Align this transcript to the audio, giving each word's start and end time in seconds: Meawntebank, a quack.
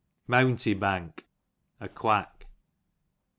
Meawntebank, 0.27 1.25
a 1.79 1.87
quack. 1.87 2.47